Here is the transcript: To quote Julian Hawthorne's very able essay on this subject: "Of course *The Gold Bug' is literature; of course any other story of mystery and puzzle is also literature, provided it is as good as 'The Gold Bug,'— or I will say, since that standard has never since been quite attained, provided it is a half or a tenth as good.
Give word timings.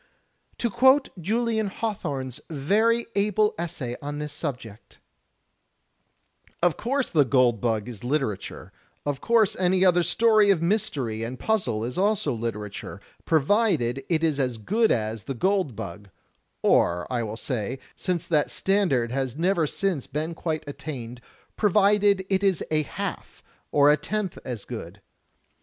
To 0.57 0.71
quote 0.71 1.09
Julian 1.21 1.67
Hawthorne's 1.67 2.39
very 2.49 3.05
able 3.15 3.53
essay 3.59 3.95
on 4.01 4.17
this 4.17 4.33
subject: 4.33 4.97
"Of 6.63 6.75
course 6.75 7.11
*The 7.11 7.23
Gold 7.23 7.61
Bug' 7.61 7.87
is 7.87 8.03
literature; 8.03 8.71
of 9.05 9.21
course 9.21 9.55
any 9.57 9.85
other 9.85 10.01
story 10.01 10.49
of 10.49 10.59
mystery 10.59 11.21
and 11.21 11.37
puzzle 11.39 11.83
is 11.83 11.99
also 11.99 12.33
literature, 12.33 12.99
provided 13.25 14.03
it 14.09 14.23
is 14.23 14.39
as 14.39 14.57
good 14.57 14.91
as 14.91 15.25
'The 15.25 15.35
Gold 15.35 15.75
Bug,'— 15.75 16.09
or 16.63 17.05
I 17.13 17.21
will 17.21 17.37
say, 17.37 17.77
since 17.95 18.25
that 18.25 18.49
standard 18.49 19.11
has 19.11 19.37
never 19.37 19.67
since 19.67 20.07
been 20.07 20.33
quite 20.33 20.63
attained, 20.67 21.21
provided 21.55 22.25
it 22.27 22.41
is 22.43 22.63
a 22.71 22.81
half 22.81 23.43
or 23.71 23.91
a 23.91 23.97
tenth 23.97 24.39
as 24.43 24.65
good. 24.65 24.99